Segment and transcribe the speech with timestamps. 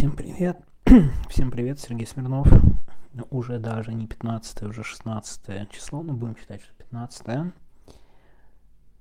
[0.00, 0.58] Всем привет.
[1.28, 2.48] Всем привет, Сергей Смирнов.
[3.28, 7.52] Уже даже не 15, уже 16 число, но будем считать, что 15.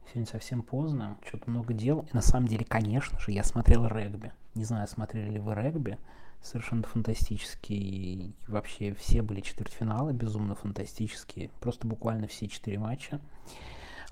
[0.07, 2.05] Сегодня совсем поздно, что-то много дел.
[2.11, 4.33] И на самом деле, конечно же, я смотрел регби.
[4.55, 5.97] Не знаю, смотрели ли вы регби.
[6.41, 8.35] Совершенно фантастический.
[8.49, 11.49] Вообще все были четвертьфиналы, безумно фантастические.
[11.61, 13.21] Просто буквально все четыре матча.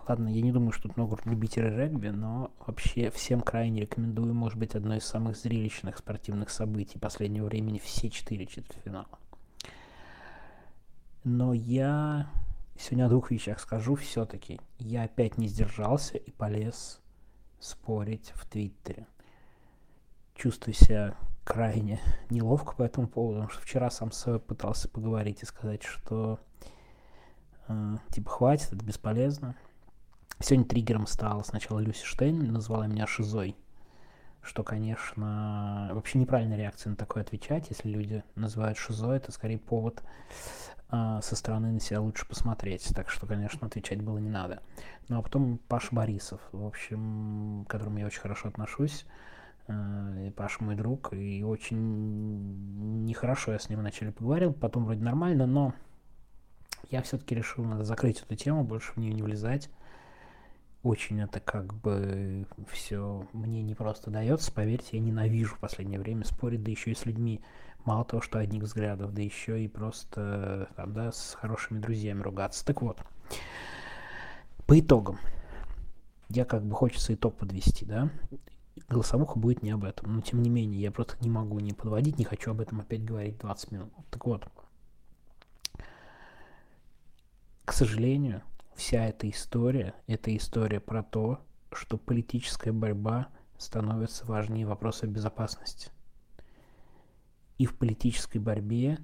[0.07, 4.57] Ладно, я не думаю, что тут много любителей регби, но вообще всем крайне рекомендую, может
[4.57, 9.19] быть, одно из самых зрелищных спортивных событий последнего времени, все четыре четвертьфинала.
[11.25, 12.31] Но я
[12.79, 14.61] сегодня о двух вещах скажу все-таки.
[14.79, 17.01] Я опять не сдержался и полез
[17.59, 19.07] спорить в Твиттере.
[20.35, 25.43] Чувствую себя крайне неловко по этому поводу, потому что вчера сам с собой пытался поговорить
[25.43, 26.39] и сказать, что
[27.67, 29.57] э, типа хватит, это бесполезно.
[30.39, 33.55] Сегодня триггером стала сначала Люси Штейн, назвала меня шизой,
[34.43, 37.69] что, конечно, вообще неправильная реакция на такое отвечать.
[37.69, 40.03] Если люди называют шизой, это скорее повод
[40.91, 42.87] э, со стороны на себя лучше посмотреть.
[42.95, 44.61] Так что, конечно, отвечать было не надо.
[45.07, 49.07] Ну а потом Паша Борисов, в общем, к которому я очень хорошо отношусь.
[49.67, 55.47] Э, Паша мой друг, и очень нехорошо я с ним вначале поговорил, потом вроде нормально,
[55.47, 55.73] но
[56.91, 59.71] я все-таки решил, надо закрыть эту тему, больше в нее не влезать
[60.83, 66.23] очень это как бы все мне не просто дается, поверьте, я ненавижу в последнее время
[66.23, 67.41] спорить, да еще и с людьми,
[67.85, 72.65] мало того, что одних взглядов, да еще и просто там, да, с хорошими друзьями ругаться.
[72.65, 73.01] Так вот,
[74.65, 75.19] по итогам,
[76.29, 78.09] я как бы хочется итог подвести, да,
[78.89, 82.17] голосовуха будет не об этом, но тем не менее, я просто не могу не подводить,
[82.17, 83.93] не хочу об этом опять говорить 20 минут.
[84.09, 84.47] Так вот,
[87.65, 88.41] к сожалению,
[88.77, 91.41] вся эта история, это история про то,
[91.73, 95.89] что политическая борьба становится важнее вопроса безопасности.
[97.57, 98.99] И в политической борьбе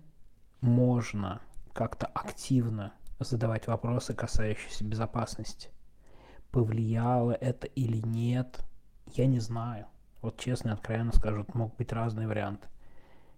[0.61, 1.41] можно
[1.73, 5.69] как-то активно задавать вопросы, касающиеся безопасности.
[6.51, 8.63] Повлияло это или нет,
[9.16, 9.88] я не знаю.
[10.22, 12.67] Вот честно и откровенно скажу, могут быть разные варианты.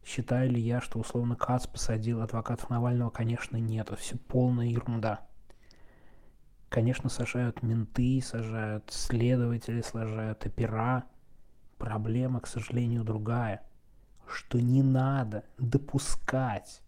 [0.03, 3.09] Считаю ли я, что условно Кац посадил адвокатов Навального?
[3.09, 3.87] Конечно, нет.
[3.87, 5.25] Это все полная ерунда.
[6.75, 11.05] Конечно, сажают менты, сажают следователи, сажают опера.
[11.77, 13.65] Проблема, к сожалению, другая,
[14.27, 16.81] что не надо допускать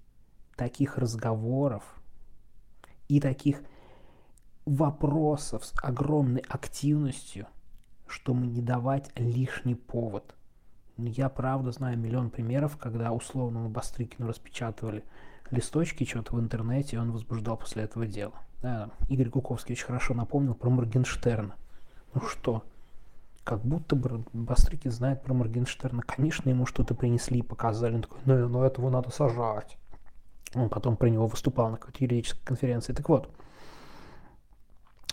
[0.57, 1.85] таких разговоров
[3.07, 3.61] и таких
[4.65, 7.47] вопросов с огромной активностью,
[8.09, 10.35] чтобы не давать лишний повод.
[10.97, 15.03] Я правда знаю миллион примеров, когда условному Бастрыкину распечатывали
[15.51, 18.33] листочки что-то в интернете, и он возбуждал после этого дело.
[18.61, 21.55] Да, Игорь Куковский очень хорошо напомнил про Моргенштерна.
[22.15, 22.63] Ну что,
[23.43, 26.01] как будто бы Бастрыкин знает про Моргенштерна.
[26.01, 27.95] Конечно, ему что-то принесли и показали.
[27.95, 29.77] Он такой, ну, ну этого надо сажать.
[30.55, 32.93] Он потом про него выступал на какой-то юридической конференции.
[32.93, 33.29] Так вот,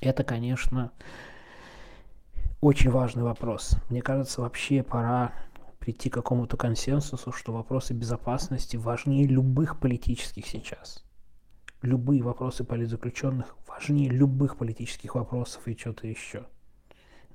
[0.00, 0.90] это, конечно,
[2.60, 3.76] очень важный вопрос.
[3.90, 5.32] Мне кажется, вообще пора
[5.84, 11.04] прийти к какому-то консенсусу, что вопросы безопасности важнее любых политических сейчас
[11.84, 16.46] любые вопросы политзаключенных важнее любых политических вопросов и что-то еще.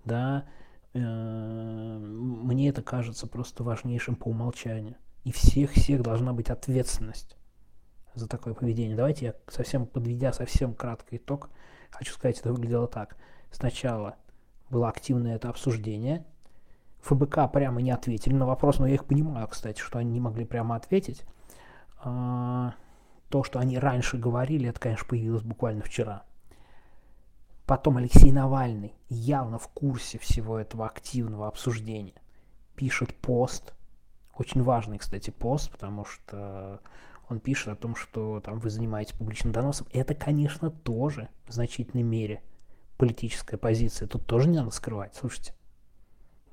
[0.06, 0.46] Да,
[0.94, 4.96] э, мне это кажется просто важнейшим по умолчанию.
[5.24, 7.38] И всех-всех должна быть ответственность
[8.16, 8.96] за такое поведение.
[8.96, 11.50] Давайте я совсем, подведя совсем краткий итог,
[11.92, 13.18] хочу сказать, это выглядело так.
[13.52, 14.16] Сначала
[14.70, 16.26] было активное это обсуждение.
[17.02, 20.46] ФБК прямо не ответили на вопрос, но я их понимаю, кстати, что они не могли
[20.46, 21.24] прямо ответить.
[22.02, 22.74] А,
[23.30, 26.24] то, что они раньше говорили, это, конечно, появилось буквально вчера.
[27.66, 32.16] Потом Алексей Навальный явно в курсе всего этого активного обсуждения.
[32.76, 33.74] Пишет пост,
[34.36, 36.82] очень важный, кстати, пост, потому что
[37.30, 39.88] он пишет о том, что там вы занимаетесь публичным доносом.
[39.94, 42.42] Это, конечно, тоже в значительной мере
[42.98, 44.08] политическая позиция.
[44.08, 45.16] Тут тоже не надо скрывать.
[45.16, 45.54] Слушайте,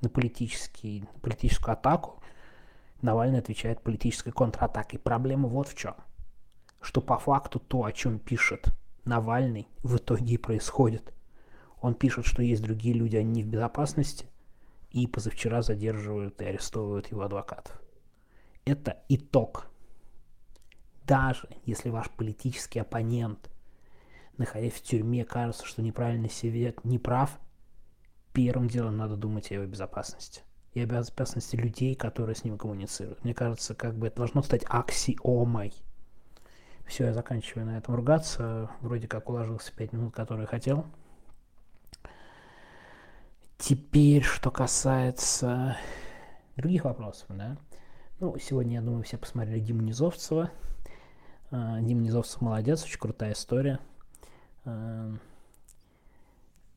[0.01, 2.21] на, политический, на политическую атаку
[3.01, 4.99] Навальный отвечает политической контратакой.
[4.99, 5.95] Проблема вот в чем
[6.81, 8.69] что по факту то, о чем пишет
[9.05, 11.13] Навальный, в итоге и происходит.
[11.81, 14.27] Он пишет, что есть другие люди, они не в безопасности,
[14.91, 17.81] и позавчера задерживают и арестовывают его адвокатов.
[18.65, 19.67] Это итог.
[21.05, 23.49] Даже если ваш политический оппонент,
[24.37, 27.39] находясь в тюрьме, кажется, что неправильно себе не прав,
[28.37, 30.43] первым делом надо думать о его безопасности
[30.73, 33.23] и о безопасности людей, которые с ним коммуницируют.
[33.23, 35.73] Мне кажется, как бы это должно стать аксиомой–
[36.87, 38.71] все, я заканчиваю на этом ругаться.
[38.79, 40.85] Вроде как уложился 5 минут, которые хотел.
[43.57, 45.77] Теперь, что касается
[46.55, 47.57] других вопросов, да.
[48.19, 50.49] Ну, сегодня, я думаю, все посмотрели Диму Низовцева.
[51.51, 53.79] А, Дима Низовцев молодец, очень крутая история.
[54.63, 55.11] А,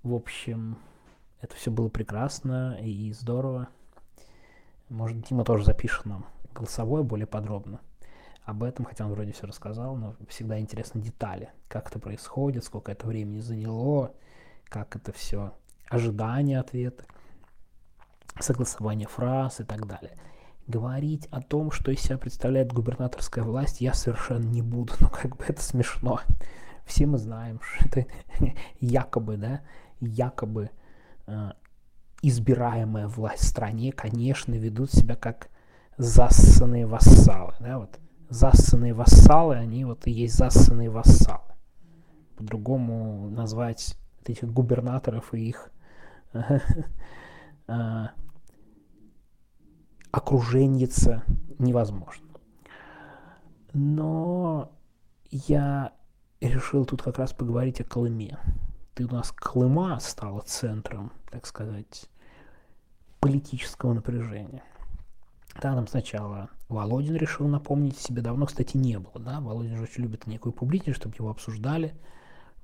[0.02, 0.76] в общем,
[1.40, 3.68] это все было прекрасно и здорово.
[4.88, 7.80] Может, Дима тоже запишет нам голосовое более подробно
[8.44, 12.90] об этом, хотя он вроде все рассказал, но всегда интересны детали, как это происходит, сколько
[12.90, 14.12] это времени заняло,
[14.64, 15.54] как это все,
[15.88, 17.04] ожидание ответа,
[18.38, 20.16] согласование фраз и так далее.
[20.66, 25.36] Говорить о том, что из себя представляет губернаторская власть, я совершенно не буду, но как
[25.36, 26.20] бы это смешно.
[26.84, 28.06] Все мы знаем, что это
[28.80, 29.62] якобы, да,
[30.00, 30.70] якобы
[32.22, 35.48] избираемая власть в стране, конечно, ведут себя как
[35.96, 37.98] зассанные вассалы, да, вот
[38.28, 41.54] зассанные вассалы, они вот и есть зассанные вассалы.
[42.36, 45.70] По-другому назвать этих губернаторов и их
[47.66, 48.10] а,
[50.12, 51.22] окруженница
[51.58, 52.26] невозможно.
[53.72, 54.72] Но
[55.30, 55.92] я
[56.40, 58.38] решил тут как раз поговорить о Колыме.
[58.94, 62.06] Ты у нас Колыма стала центром, так сказать,
[63.20, 64.62] политического напряжения.
[65.54, 70.04] Да, там сначала Володин решил напомнить себе, давно, кстати, не было, да, Володин же очень
[70.04, 71.94] любит некую публичность, чтобы его обсуждали,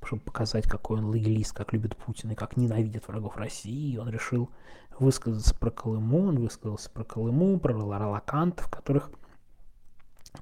[0.05, 4.09] чтобы показать, какой он лоялист, как любит Путин и как ненавидит врагов России, и он
[4.09, 4.51] решил
[4.99, 9.11] высказаться про Колыму, он высказался про Колыму, про релакантов, которых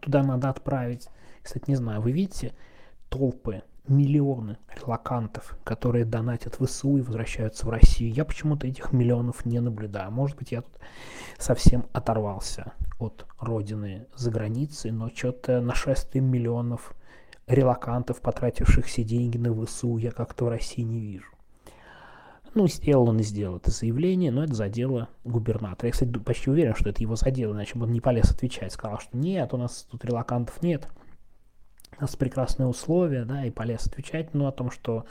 [0.00, 1.08] туда надо отправить.
[1.42, 2.54] Кстати, не знаю, вы видите
[3.08, 8.12] толпы миллионы релакантов, которые донатят в ВСУ и возвращаются в Россию.
[8.12, 10.10] Я почему-то этих миллионов не наблюдаю.
[10.10, 10.78] Может быть, я тут
[11.38, 16.94] совсем оторвался от родины за границей, но что-то нашествие миллионов
[17.46, 21.28] релакантов, потративших все деньги на ВСУ, я как-то в России не вижу.
[22.54, 25.88] Ну, сделал он и сделал это заявление, но это задело губернатора.
[25.88, 28.72] Я, кстати, почти уверен, что это его задело, иначе бы он не полез отвечать.
[28.72, 30.88] Сказал, что нет, у нас тут релакантов нет
[31.98, 35.04] у нас прекрасные условия, да, и полез отвечать, но о том, что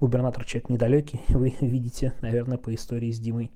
[0.00, 3.50] губернатор человек недалекий, вы видите, наверное, по истории с Димой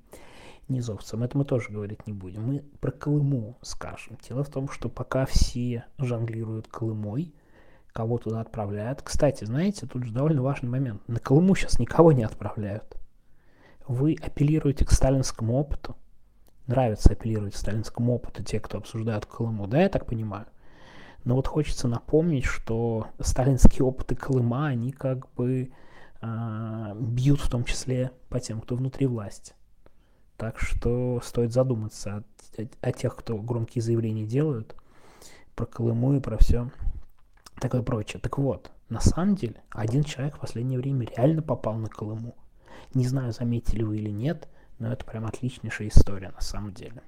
[0.67, 1.23] Низовцем.
[1.23, 2.43] Это мы тоже говорить не будем.
[2.43, 4.17] Мы про Колыму скажем.
[4.27, 7.33] Дело в том, что пока все жонглируют Колымой,
[7.93, 9.01] кого туда отправляют.
[9.01, 11.05] Кстати, знаете, тут же довольно важный момент.
[11.07, 12.95] На Колыму сейчас никого не отправляют.
[13.87, 15.97] Вы апеллируете к сталинскому опыту.
[16.67, 20.45] Нравится апеллировать к сталинскому опыту те, кто обсуждают Колыму, да, я так понимаю?
[21.23, 25.71] Но вот хочется напомнить, что сталинские опыты Колыма, они как бы
[26.21, 29.53] э, бьют в том числе по тем, кто внутри власти.
[30.37, 32.23] Так что стоит задуматься
[32.57, 34.75] о, о, о тех, кто громкие заявления делают
[35.55, 36.71] про Колыму и про все
[37.61, 38.19] такое прочее.
[38.19, 42.35] Так вот, на самом деле, один человек в последнее время реально попал на Колыму.
[42.93, 47.03] Не знаю, заметили вы или нет, но это прям отличнейшая история на самом деле.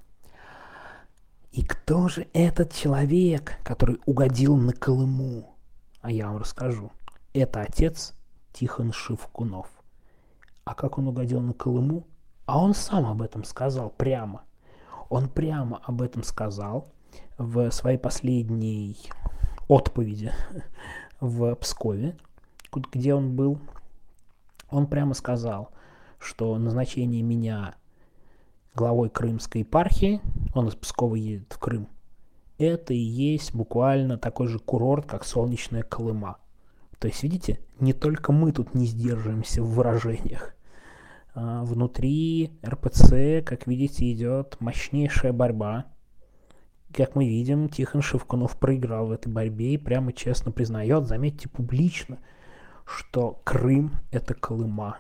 [1.54, 5.56] И кто же этот человек, который угодил на Колыму?
[6.02, 6.92] А я вам расскажу.
[7.32, 8.16] Это отец
[8.54, 9.68] Тихон Шевкунов.
[10.66, 12.08] А как он угодил на Колыму?
[12.48, 14.46] А он сам об этом сказал прямо.
[15.10, 16.92] Он прямо об этом сказал
[17.38, 18.98] в своей последней
[19.68, 20.32] отповеди
[21.20, 22.18] в Пскове,
[22.92, 23.60] где он был.
[24.72, 25.70] Он прямо сказал,
[26.18, 27.76] что назначение меня
[28.76, 30.22] главой Крымской епархии,
[30.54, 31.88] он из Пскова едет в Крым,
[32.58, 36.38] это и есть буквально такой же курорт, как солнечная Колыма.
[37.00, 40.56] То есть, видите, не только мы тут не сдерживаемся в выражениях.
[41.34, 45.86] А внутри РПЦ, как видите, идет мощнейшая борьба.
[46.96, 52.20] Как мы видим, Тихон Шевкунов проиграл в этой борьбе и прямо честно признает, заметьте публично,
[52.86, 55.00] что Крым– это Колыма.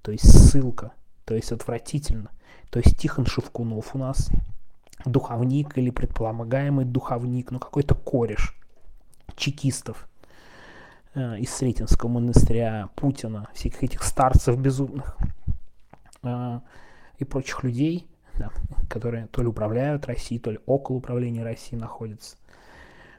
[0.00, 0.92] То есть ссылка,
[1.24, 2.30] то есть отвратительно–
[2.74, 4.30] то есть Тихон Шевкунов у нас,
[5.04, 8.58] духовник или предполагаемый духовник, ну какой-то кореш
[9.36, 10.08] чекистов
[11.14, 15.16] э, из Сретенского монастыря Путина, всех этих старцев безумных
[16.24, 16.60] э,
[17.18, 18.50] и прочих людей, да,
[18.90, 22.38] которые то ли управляют Россией, то ли около управления Россией находятся.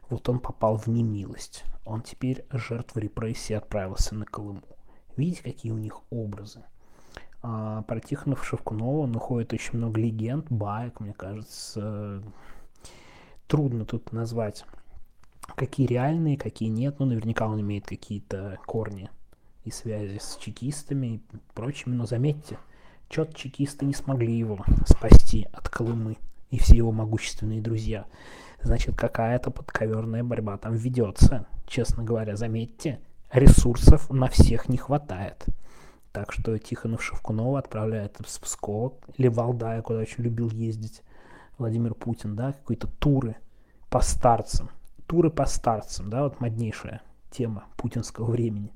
[0.10, 1.64] Вот он попал в немилость.
[1.86, 4.64] Он теперь жертва репрессии отправился на Колыму.
[5.16, 6.66] Видите, какие у них образы?
[7.48, 12.24] А, про Тихонова Шевкунова находит очень много легенд, баек, мне кажется.
[13.48, 14.66] Трудно тут назвать,
[15.56, 16.98] какие реальные, какие нет.
[16.98, 19.12] Но наверняка он имеет какие-то корни
[19.64, 21.22] и связи с чекистами и
[21.54, 21.94] прочими.
[21.94, 22.58] Но заметьте,
[23.12, 26.18] что-то чекисты не смогли его спасти от Колымы
[26.50, 28.06] и все его могущественные друзья.
[28.64, 31.46] Значит, какая-то подковерная борьба там ведется.
[31.68, 33.00] Честно говоря, заметьте,
[33.32, 35.46] ресурсов на всех не хватает.
[36.16, 41.02] Так что Тихонов Шевкунова отправляет в Псков или Валдая, куда очень любил ездить
[41.58, 43.36] Владимир Путин, да, какие-то туры
[43.90, 44.70] по старцам.
[45.08, 48.72] Туры по старцам, да, вот моднейшая тема путинского времени.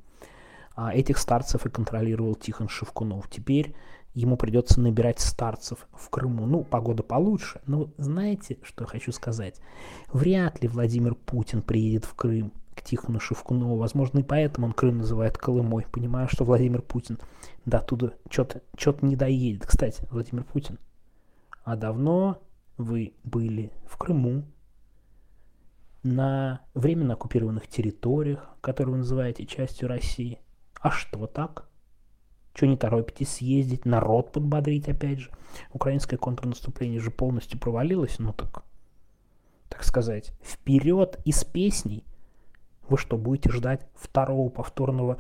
[0.76, 3.30] А этих старцев и контролировал Тихон Шевкунов.
[3.30, 3.74] Теперь
[4.14, 6.46] ему придется набирать старцев в Крыму.
[6.46, 7.62] Ну, погода получше.
[7.66, 9.62] Но знаете, что я хочу сказать?
[10.12, 13.78] Вряд ли Владимир Путин приедет в Крым к Тихону Шевкунову.
[13.78, 17.20] Возможно, и поэтому он Крым называет Колымой, понимая, что Владимир Путин
[17.66, 19.66] до туда что-то что не доедет.
[19.66, 20.80] Кстати, Владимир Путин,
[21.64, 22.42] а давно
[22.78, 24.44] вы были в Крыму,
[26.04, 30.40] на временно оккупированных территориях, которые вы называете частью России.
[30.80, 31.68] А что так?
[32.54, 35.32] Что не торопитесь съездить, народ подбодрить опять же?
[35.74, 38.64] Украинское контрнаступление же полностью провалилось, ну так,
[39.68, 42.06] так сказать, вперед из песней.
[42.90, 45.18] Вы что, будете ждать второго повторного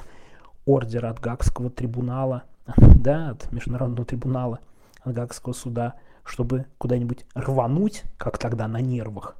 [0.65, 2.43] ордера от Гагского трибунала,
[2.77, 4.59] да, от Международного трибунала,
[5.01, 9.35] от Гагского суда, чтобы куда-нибудь рвануть, как тогда на нервах,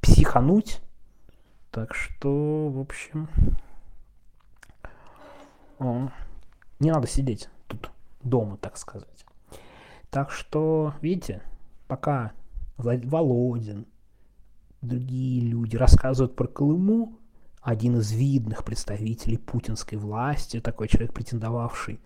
[0.00, 0.80] психануть.
[1.70, 3.28] Так что, в общем,
[6.80, 9.24] не надо сидеть тут дома, так сказать.
[10.10, 11.42] Так что, видите,
[11.86, 12.32] пока
[12.76, 13.86] Володин,
[14.82, 17.19] другие люди рассказывают про Колыму,
[17.60, 22.00] один из видных представителей путинской власти, такой человек, претендовавший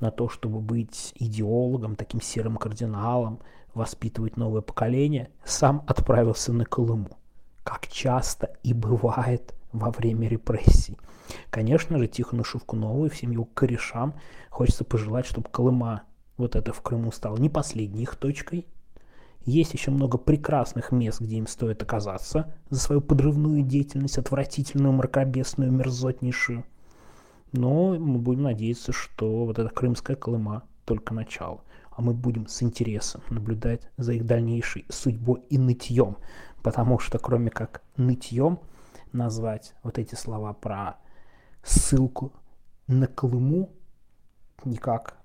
[0.00, 3.40] на то, чтобы быть идеологом, таким серым кардиналом,
[3.74, 7.18] воспитывать новое поколение, сам отправился на Колыму,
[7.62, 10.96] как часто и бывает во время репрессий.
[11.50, 14.14] Конечно же, Тихону Шевкунову и всем его корешам
[14.48, 16.02] хочется пожелать, чтобы Колыма
[16.36, 18.66] вот это в Крыму стало не последней их точкой.
[19.50, 25.72] Есть еще много прекрасных мест, где им стоит оказаться за свою подрывную деятельность, отвратительную, мракобесную,
[25.72, 26.64] мерзотнейшую.
[27.50, 31.64] Но мы будем надеяться, что вот эта крымская Колыма только начало.
[31.90, 36.18] А мы будем с интересом наблюдать за их дальнейшей судьбой и нытьем.
[36.62, 38.60] Потому что кроме как нытьем
[39.10, 41.00] назвать вот эти слова про
[41.64, 42.32] ссылку
[42.86, 43.72] на Колыму
[44.64, 45.18] никак,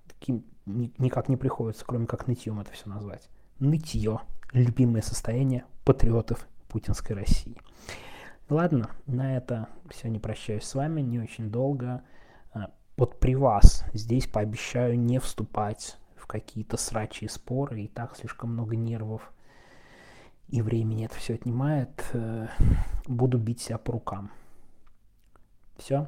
[0.66, 3.30] никак не приходится, кроме как нытьем это все назвать.
[3.60, 4.20] Нытье–
[4.54, 7.58] любимое состояние патриотов путинской России.
[8.50, 12.04] Ладно, на это все, не прощаюсь с вами, не очень долго.
[12.52, 18.52] А, вот при вас здесь пообещаю не вступать в какие-то срачи споры, и так слишком
[18.52, 19.32] много нервов
[20.48, 22.06] и времени это все отнимает.
[22.14, 22.48] Э,
[23.08, 24.32] буду бить себя по рукам.
[25.78, 26.08] Все.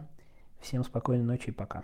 [0.59, 1.83] Всем спокойной ночи и пока.